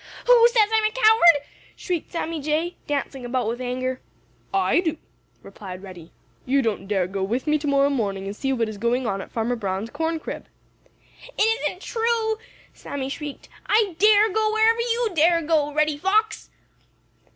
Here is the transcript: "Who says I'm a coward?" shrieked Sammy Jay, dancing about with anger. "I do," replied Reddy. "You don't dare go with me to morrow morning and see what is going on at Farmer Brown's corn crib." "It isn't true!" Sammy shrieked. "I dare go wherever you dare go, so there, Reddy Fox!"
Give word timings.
"Who 0.25 0.47
says 0.47 0.67
I'm 0.75 0.83
a 0.85 0.89
coward?" 0.91 1.45
shrieked 1.75 2.11
Sammy 2.11 2.41
Jay, 2.41 2.75
dancing 2.87 3.23
about 3.23 3.47
with 3.47 3.61
anger. 3.61 4.01
"I 4.51 4.79
do," 4.79 4.97
replied 5.43 5.83
Reddy. 5.83 6.11
"You 6.43 6.63
don't 6.63 6.87
dare 6.87 7.05
go 7.05 7.21
with 7.21 7.45
me 7.45 7.59
to 7.59 7.67
morrow 7.67 7.91
morning 7.91 8.25
and 8.25 8.35
see 8.35 8.51
what 8.51 8.67
is 8.67 8.79
going 8.79 9.05
on 9.05 9.21
at 9.21 9.29
Farmer 9.31 9.55
Brown's 9.55 9.91
corn 9.91 10.19
crib." 10.19 10.47
"It 11.37 11.43
isn't 11.59 11.83
true!" 11.83 12.39
Sammy 12.73 13.09
shrieked. 13.09 13.47
"I 13.67 13.93
dare 13.99 14.27
go 14.31 14.51
wherever 14.51 14.81
you 14.81 15.11
dare 15.13 15.43
go, 15.43 15.65
so 15.65 15.65
there, 15.67 15.75
Reddy 15.75 15.97
Fox!" 15.97 16.49